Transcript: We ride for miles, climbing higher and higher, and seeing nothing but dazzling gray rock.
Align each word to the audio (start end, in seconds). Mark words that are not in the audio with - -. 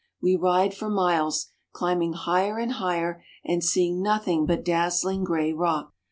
We 0.19 0.35
ride 0.35 0.73
for 0.73 0.89
miles, 0.89 1.51
climbing 1.73 2.13
higher 2.13 2.57
and 2.57 2.71
higher, 2.71 3.23
and 3.45 3.63
seeing 3.63 4.01
nothing 4.01 4.47
but 4.47 4.65
dazzling 4.65 5.23
gray 5.23 5.53
rock. 5.53 5.93